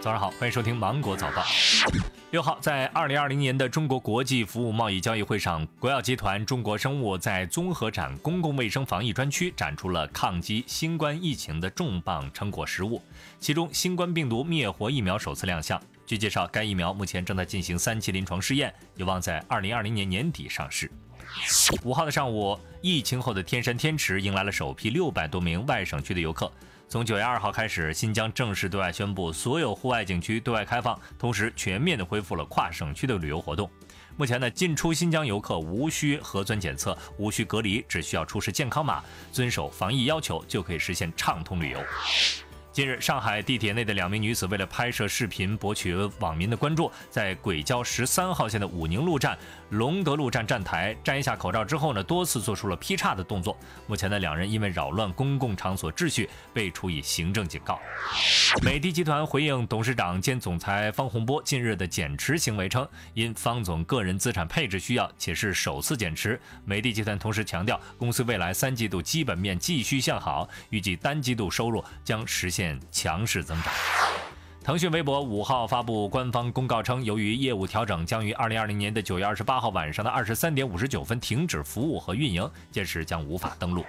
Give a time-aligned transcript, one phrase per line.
[0.00, 1.44] 早上好，欢迎收听芒果早报。
[2.30, 13.02] 六号，在二零二零年的中国国际服务贸易交易会上，国药集团、中国生物在综合展公共卫生防疫专区展出了抗击新冠疫情的重磅成果实物，
[13.38, 15.78] 其中新冠病毒灭活疫苗首次亮相。
[16.06, 20.90] 据介绍，该疫苗目前正在进行三期临床试验，有望在二零二零年年底上市。
[21.84, 26.50] 五号的上午，疫情后的天山天池迎来了首批六百多名外省区的游客。
[26.90, 33.70] 从九月二号开始，新疆正式对外宣布所有户外景区对外开放，同时全面的恢复了跨省区的旅游活动。
[34.16, 41.78] 目前呢，进出新疆游客无需核酸检测，无需隔离，只需要出示健康码，遵守防疫要求，就可以实现畅通旅游。
[42.80, 49.36] 近日，上海地铁内的两名女子为了拍摄视频博取网民的关注，在轨交十三号线的武宁路站、
[49.68, 53.54] 龙德路站站台摘下口罩之后呢，多次做出了劈叉的动作。
[53.86, 57.78] 目前呢，两人因为扰乱公共场所秩序，被处以行政警告。
[58.62, 66.40] 美的集团回应董事长兼总裁方洪波近日的减持行为称，因方总个人资产配置需要，且是首次减持。
[66.64, 73.72] 美的集团同时强调，公司未来三季度基本面继续向好，预计单季度收入将实现强势增长。
[74.62, 83.84] 腾讯微博五号发布官方公告称，由于业务调整，将于二零二零年的九月二十八号晚上的二十三点五十九分停止服务和运营，届时将无法登录。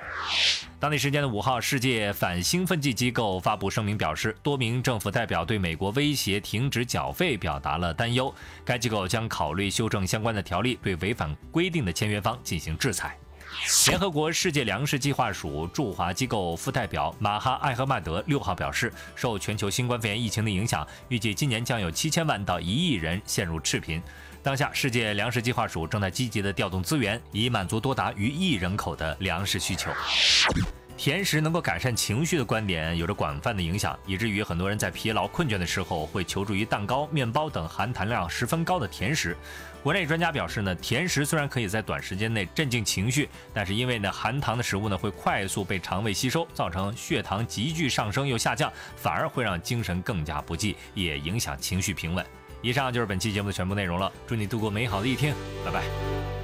[0.79, 13.15] 当地时间的五号，世界反兴奋剂机构发布声明表示，多名政府代表对美国威胁停止缴费表达了担忧，该机构将考虑修正相关的条例，对违反规定的签约方进行制裁。
[13.87, 24.01] 联合国世界粮食计划署驻华机构副代表马哈艾赫曼德六号表示，受全球新冠肺炎疫情的影响，预计今年将有七千万到一亿人陷入赤贫。
[24.41, 29.91] 当下，世界粮食计划署正在积极的调动资源，以满足多达逾亿人口的粮食需求。
[31.01, 39.35] 甜食能够改善情绪的观点有着广泛的影响，以至于很多人在疲劳困倦的时候会求助于蛋糕、面包等含糖量十分高的甜食。
[39.81, 52.23] 国内专家表示呢，甜食虽然可以在短时间内镇静情绪，但是因为呢含糖的食物呢会快速被肠胃吸收，造成血糖急剧上升又下降，反而会让精神更加不济，也影响情绪平稳。
[52.61, 55.33] 以上就是本期节目的全部内容了，祝你度过美好的一天，
[55.65, 56.40] 拜拜。